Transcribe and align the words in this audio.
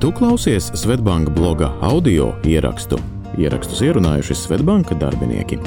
Tu 0.00 0.12
klausies 0.12 0.70
Svetbanka 0.74 1.30
bloga 1.30 1.66
audio 1.80 2.30
ierakstu. 2.48 2.96
Ierakstus 3.36 3.82
ierunājuši 3.84 4.32
Svetbanka 4.32 4.96
darbinieki. 4.96 5.58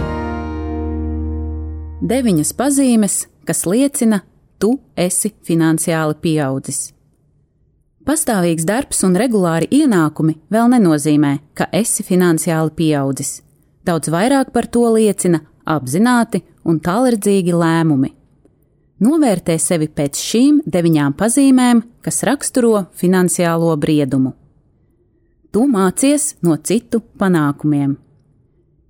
Deviņas 2.01 2.53
pazīmes, 2.57 3.17
kas 3.45 3.61
liecina, 3.69 4.23
tu 4.57 4.71
esi 4.97 5.29
finansiāli 5.45 6.17
pieaudzis. 6.25 6.79
Pastāvīgs 8.09 8.65
darbs 8.65 9.05
un 9.05 9.13
regulāri 9.21 9.69
ienākumi 9.69 10.39
vēl 10.49 10.73
nenozīmē, 10.73 11.35
ka 11.53 11.69
esi 11.69 12.01
finansiāli 12.01 12.73
pieaudzis. 12.73 13.43
Daudz 13.85 14.09
vairāk 14.09 14.49
par 14.49 14.65
to 14.65 14.87
liecina 14.97 15.43
apzināti 15.61 16.41
un 16.65 16.81
tālredzīgi 16.81 17.53
lēmumi. 17.53 18.15
Novērtē 19.03 19.57
sevi 19.59 19.89
pēc 19.91 20.19
šīm 20.21 20.61
deviņām 20.69 21.15
pazīmēm, 21.19 21.81
kas 22.05 22.23
raksturo 22.23 22.85
finansiālo 22.95 23.73
briedumu. 23.79 24.31
Tu 25.51 25.65
mācies 25.67 26.33
no 26.45 26.55
citu 26.57 27.01
panākumiem. 27.19 27.97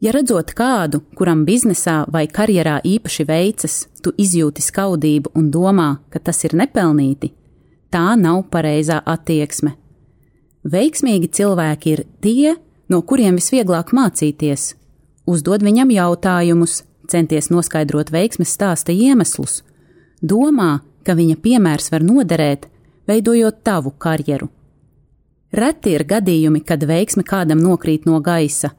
Ja 0.03 0.11
redzot 0.13 0.52
kādu, 0.53 0.99
kuram 1.17 1.45
biznesā 1.47 2.03
vai 2.11 2.27
karjerā 2.27 2.77
īpaši 2.83 3.25
veicas, 3.25 3.77
tu 4.03 4.11
izjūti 4.19 4.61
skaudību 4.61 5.31
un 5.39 5.49
domā, 5.52 5.89
ka 6.11 6.19
tas 6.19 6.43
ir 6.43 6.57
nepelnīti, 6.59 7.31
tā 7.89 8.13
nav 8.19 8.43
pareizā 8.53 8.99
attieksme. 8.99 9.73
Veiksmīgi 10.63 11.31
cilvēki 11.39 11.93
ir 11.95 12.05
tie, 12.21 12.55
no 12.91 13.02
kuriem 13.02 13.39
visvieglāk 13.39 13.95
mācīties. 13.95 14.73
Uzdod 15.25 15.63
viņam 15.63 15.91
jautājumus, 15.95 16.83
centies 17.09 17.49
noskaidrot 17.49 18.11
veiksmes 18.11 18.52
stāsta 18.53 18.91
iemeslus, 18.91 19.61
domā, 20.23 20.79
ka 21.03 21.15
viņa 21.19 21.37
piemērs 21.43 21.91
var 21.91 22.03
noderēt, 22.07 22.67
veidojot 23.07 23.61
tavu 23.63 23.93
karjeru. 23.99 24.49
Reti 25.53 25.93
ir 25.93 26.05
gadījumi, 26.09 26.63
kad 26.65 26.81
veiksme 26.89 27.21
kādam 27.27 27.61
nokrīt 27.61 28.07
no 28.09 28.17
gaisa. 28.23 28.71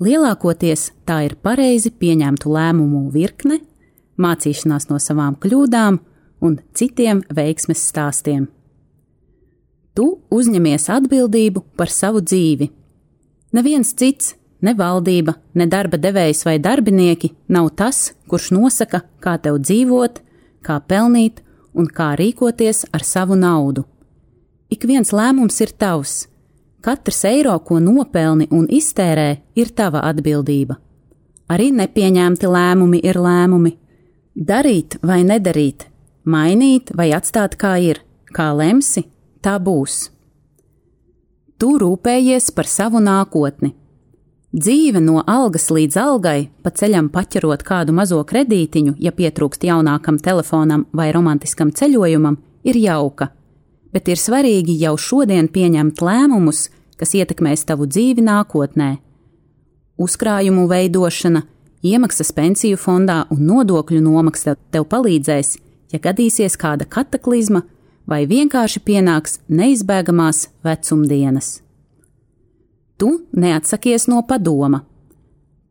Lielākoties 0.00 0.90
tā 1.08 1.22
ir 1.28 1.36
pareizi 1.40 1.92
pieņemtu 1.92 2.50
lēmumu 2.52 3.06
virkne, 3.14 3.60
mācīšanās 4.20 4.90
no 4.90 4.98
savām 5.00 5.36
kļūdām 5.40 6.00
un 6.44 6.58
citiem 6.76 7.22
veiksmes 7.32 7.84
stāstiem. 7.88 8.48
Tu 9.96 10.06
uzņemies 10.32 10.88
atbildību 10.92 11.64
par 11.76 11.90
savu 11.92 12.20
dzīvi. 12.24 12.70
Neviens 13.56 13.94
cits, 13.96 14.34
ne 14.62 14.74
valdība, 14.76 15.34
ne 15.54 15.66
darba 15.66 15.98
devējs 15.98 16.44
vai 16.46 16.58
darbinieki 16.62 17.32
nav 17.48 17.72
tas, 17.76 18.10
kurš 18.30 18.52
nosaka, 18.54 19.02
kā 19.24 19.36
tev 19.42 19.58
dzīvot, 19.64 20.20
kā 20.64 20.80
pelnīt 20.80 21.40
un 21.74 21.86
kā 21.86 22.12
rīkoties 22.18 22.86
ar 22.92 23.04
savu 23.06 23.36
naudu. 23.38 23.84
Ik 24.70 24.86
viens 24.86 25.12
lēmums 25.12 25.60
ir 25.64 25.72
tavs. 25.78 26.26
Katrs 26.80 27.24
eiro, 27.28 27.56
ko 27.60 27.80
nopelni 27.82 28.46
un 28.50 28.68
iztērē, 28.70 29.40
ir 29.58 29.72
tava 29.76 30.04
atbildība. 30.08 30.78
Arī 31.50 31.68
nepieņemti 31.74 32.48
lēmumi 32.48 33.00
ir 33.04 33.18
lēmumi. 33.20 33.74
Darīt 34.34 34.96
vai 35.02 35.20
nedarīt, 35.26 35.88
mainīt 36.24 36.94
vai 36.96 37.10
atstāt 37.12 37.58
kā 37.60 37.74
ir, 37.82 38.00
kā 38.32 38.52
lemsi, 38.54 39.02
tā 39.42 39.58
būs. 39.58 40.06
Tu 41.60 41.74
rūpējies 41.82 42.52
par 42.56 42.70
savu 42.70 43.02
nākotni, 43.04 43.74
Dzīve 44.50 44.98
no 44.98 45.20
algas 45.30 45.68
līdz 45.70 45.94
algai, 46.02 46.48
pa 46.62 46.72
ceļam 46.74 47.06
paķerot 47.14 47.60
kādu 47.62 47.94
mazo 47.94 48.16
kredītiņu, 48.26 48.96
ja 48.98 49.12
pietrūkst 49.14 49.62
jaunākam 49.62 50.18
telefonam 50.18 50.88
vai 50.90 51.12
romantiskam 51.14 51.70
ceļojumam, 51.70 52.34
ir 52.66 52.80
jauka, 52.82 53.28
bet 53.94 54.10
ir 54.10 54.18
svarīgi 54.18 54.74
jau 54.80 54.96
šodien 54.98 55.46
pieņemt 55.54 56.02
lēmumus, 56.02 56.64
kas 56.98 57.14
ietekmēs 57.14 57.62
tavu 57.70 57.86
dzīvi 57.86 58.26
nākotnē. 58.26 58.90
Uzkrājumu 60.02 60.66
veidošana, 60.66 61.44
iemaksas 61.86 62.34
pensiju 62.34 62.82
fondā 62.82 63.22
un 63.30 63.46
nodokļu 63.46 64.02
nomaksa 64.02 64.58
tev 64.74 64.90
palīdzēs, 64.90 65.54
ja 65.94 66.02
gadīsies 66.02 66.58
kāda 66.58 66.90
kataklizma 66.90 67.62
vai 68.02 68.24
vienkārši 68.26 68.82
pienāks 68.82 69.38
neizbēgamās 69.46 70.48
vecumdienas 70.66 71.60
tu 73.00 73.10
neatsakies 73.32 74.06
no 74.12 74.20
padoma. 74.28 74.84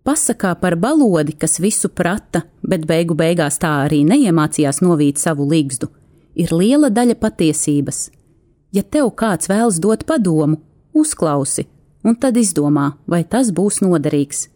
Pasakā 0.03 0.56
par 0.57 0.73
balodi, 0.81 1.35
kas 1.38 1.59
visu 1.62 1.91
prata, 1.94 2.41
bet 2.66 2.88
beigu 2.90 3.13
beigās 3.13 3.59
tā 3.62 3.69
arī 3.85 4.01
neiemācījās 4.09 4.81
novīt 4.81 5.22
savu 5.22 5.45
līgstu, 5.51 5.91
ir 6.34 6.53
liela 6.56 6.89
daļa 6.89 7.19
patiesības. 7.22 8.07
Ja 8.73 8.81
tev 8.81 9.12
kāds 9.19 9.50
vēlas 9.51 9.78
dot 9.84 10.06
padomu, 10.09 10.57
uzklausi, 10.97 11.68
un 12.03 12.16
tad 12.16 12.38
izdomā, 12.41 12.94
vai 13.06 13.22
tas 13.23 13.51
būs 13.53 13.84
noderīgs. 13.85 14.47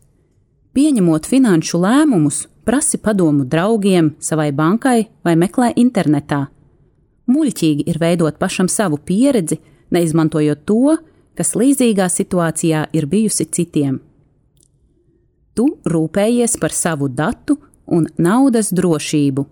Pieņemot 0.74 1.30
finanšu 1.30 1.78
lēmumus, 1.84 2.48
prasi 2.66 2.98
padomu 2.98 3.46
draugiem, 3.46 4.16
savai 4.18 4.50
bankai 4.56 5.10
vai 5.26 5.36
meklē 5.38 5.74
internetā. 5.78 6.48
Muļķīgi 7.30 7.86
ir 7.92 8.00
veidot 8.02 8.40
pašam 8.42 8.68
savu 8.72 8.98
pieredzi, 8.98 9.60
neizmantojot 9.94 10.66
to, 10.66 10.98
kas 11.38 11.56
līdzīgā 11.58 12.08
situācijā 12.10 12.88
ir 12.94 13.08
bijusi 13.10 13.46
citiem. 13.46 14.00
Tu 15.54 15.68
rūpējies 15.86 16.58
par 16.62 16.74
savu 16.74 17.10
datu 17.10 17.60
un 17.86 18.08
naudas 18.18 18.72
drošību. 18.74 19.46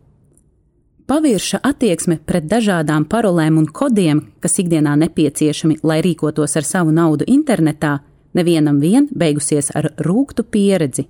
Pavirša 1.12 1.59
attieksme 1.68 2.22
pret 2.25 2.46
dažādām 2.47 3.06
parolēm 3.09 3.58
un 3.59 3.68
kodiem, 3.68 4.22
kas 4.40 4.62
ikdienā 4.64 4.94
nepieciešami, 5.02 5.81
lai 5.84 6.00
rīkotos 6.06 6.56
ar 6.56 6.66
savu 6.66 6.94
naudu 6.96 7.28
internetā, 7.28 7.98
nevienam 8.34 8.80
vien 8.80 9.09
beigusies 9.12 9.74
ar 9.75 9.92
rūktu 10.00 10.46
pieredzi. 10.48 11.08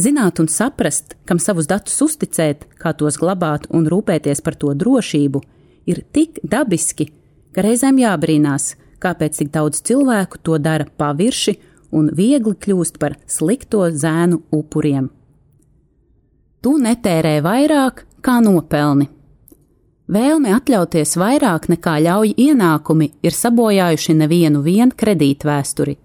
Zināt 0.00 0.40
un 0.40 0.48
saprast, 0.48 1.16
kam 1.26 1.38
savus 1.42 1.68
datus 1.68 1.98
uzticēt, 2.00 2.64
kā 2.80 2.94
tos 2.96 3.18
glabāt 3.20 3.66
un 3.74 3.88
rūpēties 3.90 4.40
par 4.46 4.56
to 4.56 4.72
drošību, 4.72 5.42
ir 5.90 6.00
tik 6.14 6.38
dabiski, 6.46 7.10
ka 7.52 7.66
reizēm 7.66 7.98
jābrīnās, 8.00 8.74
kāpēc 9.02 9.40
tik 9.40 9.52
daudz 9.54 9.82
cilvēku 9.86 10.40
to 10.44 10.58
dara 10.58 10.86
pavirši 11.00 11.56
un 11.96 12.10
viegli 12.16 12.54
kļūst 12.54 13.00
par 13.02 13.16
slikto 13.26 13.86
zēnu 13.90 14.42
upuriem. 14.54 15.08
Tu 16.60 16.76
netērē 16.76 17.38
vairāk, 17.44 18.04
kā 18.20 18.36
nopelni. 18.44 19.08
Vēlme 20.10 20.50
atļauties 20.56 21.14
vairāk 21.20 21.68
nekā 21.70 21.94
ļauj 22.04 22.34
ienākumi 22.44 23.12
ir 23.22 23.34
sabojājuši 23.34 24.16
nevienu 24.18 24.62
vienu 24.64 24.96
kredītvēsturi. 24.98 25.96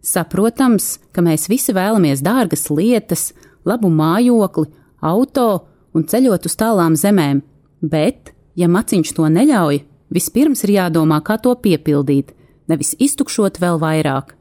Saprotams, 0.00 0.94
ka 1.12 1.20
mēs 1.20 1.44
visi 1.52 1.74
vēlamies 1.76 2.22
dārgas 2.24 2.70
lietas, 2.72 3.30
labu 3.68 3.90
mājokli, 3.92 4.70
auto 5.04 5.48
un 5.92 6.06
ceļot 6.08 6.48
uz 6.48 6.56
tālām 6.56 6.96
zemēm, 6.96 7.42
bet, 7.84 8.32
ja 8.56 8.68
maciņš 8.72 9.12
to 9.18 9.28
neļauj, 9.28 9.82
vispirms 10.10 10.64
ir 10.64 10.74
jādomā, 10.78 11.20
kā 11.20 11.36
to 11.36 11.52
piepildīt, 11.54 12.32
nevis 12.70 12.94
iztukšot 12.98 13.58
vēl 13.62 13.80
vairāk. 13.82 14.36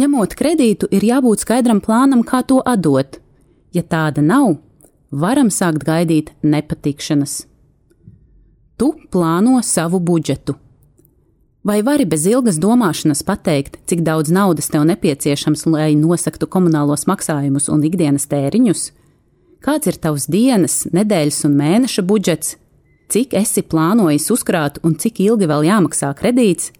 Ņemot 0.00 0.34
kredītu, 0.38 0.88
ir 0.90 1.04
jābūt 1.04 1.44
skaidram 1.44 1.80
plānam, 1.82 2.22
kā 2.26 2.42
to 2.46 2.60
atdot. 2.66 3.18
Ja 3.74 3.82
tāda 3.82 4.22
nav, 4.22 4.56
varam 5.10 5.50
sākt 5.50 5.84
gaidīt 5.86 6.32
nepatikšanas. 6.42 7.44
Tu 8.80 8.94
plāno 9.12 9.60
savu 9.66 10.00
budžetu. 10.00 10.56
Vai 11.62 11.82
vari 11.84 12.06
bez 12.08 12.24
ilgas 12.24 12.56
domāšanas 12.56 13.20
pateikt, 13.28 13.76
cik 13.84 14.00
daudz 14.00 14.30
naudas 14.32 14.70
tev 14.72 14.86
nepieciešams, 14.88 15.66
lai 15.68 15.92
nosaktu 15.98 16.48
komunālos 16.48 17.04
maksājumus 17.10 17.68
un 17.68 17.84
ikdienas 17.84 18.24
tēriņus? 18.30 18.86
Kāds 19.60 19.90
ir 19.90 19.98
tavs 20.00 20.24
dienas, 20.32 20.86
nedēļas 20.88 21.44
un 21.44 21.58
mēneša 21.60 22.06
budžets? 22.08 22.54
Cik 23.12 23.34
esi 23.36 23.60
plānojis 23.60 24.30
uzkrāt 24.32 24.80
un 24.86 24.94
cik 24.96 25.20
ilgi 25.20 25.50
vēl 25.50 25.66
jāmaksā 25.68 26.14
kredīts? 26.16 26.70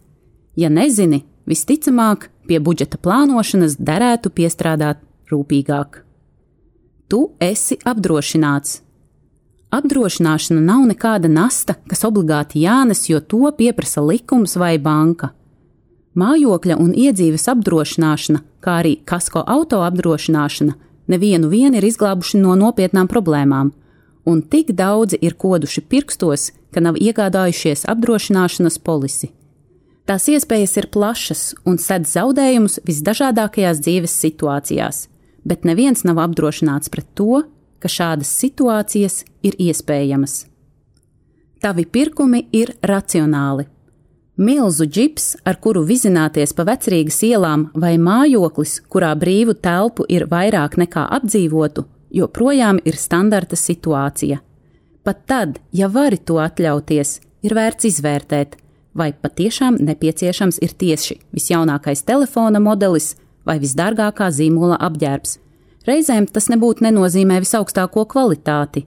Ja 0.57 0.69
nezini, 0.69 1.23
visticamāk, 1.47 2.29
pie 2.47 2.59
budžeta 2.59 2.99
plānošanas 2.99 3.77
derētu 3.79 4.33
piestrādāt 4.35 4.99
rūpīgāk. 5.31 6.03
Tu 7.11 7.21
esi 7.43 7.79
apdrošināts. 7.87 8.81
Apdrošināšana 9.71 10.61
nav 10.67 10.87
nekāda 10.91 11.31
nasta, 11.31 11.77
kas 11.87 12.03
obligāti 12.07 12.65
jānes, 12.65 13.05
jo 13.07 13.21
to 13.23 13.51
pieprasa 13.55 14.03
likums 14.03 14.57
vai 14.59 14.77
banka. 14.83 15.31
Mājokļa 16.19 16.77
un 16.83 16.91
iedzīves 16.99 17.47
apdrošināšana, 17.53 18.43
kā 18.59 18.81
arī 18.83 18.97
kasko 19.07 19.45
auto 19.47 19.85
apdrošināšana, 19.87 20.75
nevienu 21.07 21.51
vien 21.53 21.79
ir 21.79 21.87
izglābuši 21.87 22.43
no 22.43 22.57
nopietnām 22.59 23.07
problēmām, 23.11 23.71
un 24.27 24.43
tik 24.43 24.75
daudzi 24.75 25.19
ir 25.23 25.39
koduši 25.39 25.87
pirkstos, 25.87 26.51
ka 26.75 26.83
nav 26.83 26.99
iegādājušies 26.99 27.87
apdrošināšanas 27.91 28.83
polisi. 28.83 29.31
Tās 30.09 30.27
iespējas 30.33 30.77
ir 30.81 30.89
plašas 30.93 31.43
un 31.69 31.79
sedz 31.79 32.15
zaudējumus 32.17 32.81
visdažādākajās 32.89 33.83
dzīves 33.85 34.15
situācijās, 34.25 35.07
bet 35.45 35.67
neviens 35.69 36.05
nav 36.09 36.21
apdrošināts 36.25 36.93
pret 36.93 37.09
to, 37.15 37.43
ka 37.81 37.89
šādas 37.89 38.31
situācijas 38.43 39.25
ir 39.47 39.57
iespējamas. 39.61 40.45
Tavi 41.61 41.85
pirkumi 41.85 42.47
ir 42.57 42.73
racionāli. 42.81 43.67
Milzu 44.41 44.87
džips, 44.89 45.35
ar 45.45 45.59
kuru 45.61 45.83
vizināties 45.85 46.55
pa 46.57 46.65
vecrīgas 46.65 47.19
ielām, 47.29 47.67
vai 47.77 47.99
mājoklis, 48.01 48.79
kurā 48.89 49.11
brīvu 49.21 49.53
telpu 49.61 50.07
ir 50.09 50.25
vairāk 50.31 50.79
nekā 50.81 51.03
apdzīvotu, 51.19 51.85
joprojām 52.17 52.81
ir 52.89 52.97
standarta 52.97 53.59
situācija. 53.61 54.41
Pat 55.05 55.21
tad, 55.29 55.61
ja 55.77 55.91
vari 55.93 56.17
to 56.17 56.39
atļauties, 56.41 57.19
ir 57.45 57.57
vērts 57.57 57.91
izvērtēt, 57.91 58.57
vai 58.95 59.13
patiešām 59.13 59.79
nepieciešams 59.81 60.61
ir 60.65 60.75
tieši 60.75 61.19
visjaunākais 61.37 62.03
telefona 62.07 62.61
modelis 62.63 63.15
vai 63.47 63.59
visdārgākā 63.63 64.31
zīmola 64.35 64.79
apģērbs. 64.83 65.39
Reizēm 65.89 66.29
tas 66.29 66.51
nebūtu 66.53 66.85
nenozīmē 66.85 67.41
visaugstāko 67.41 68.05
kvalitāti. 68.11 68.85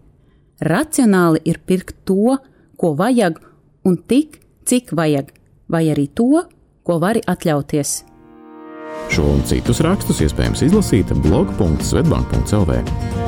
Racionāli 0.63 1.41
ir 1.49 1.59
pirkt 1.65 1.95
to, 2.07 2.37
ko 2.77 2.93
vajag, 2.99 3.39
un 3.87 3.97
tik, 3.97 4.39
cik 4.69 4.93
vajag, 4.95 5.33
vai 5.67 5.87
arī 5.91 6.07
to, 6.13 6.45
ko 6.83 6.99
vari 7.01 7.23
atļauties. 7.25 8.03
Šo 9.13 9.25
un 9.33 9.43
citus 9.49 9.81
rakstus 9.83 10.21
iespējams 10.23 10.63
izlasīt 10.69 11.11
blog.svetbank.cl. 11.25 13.22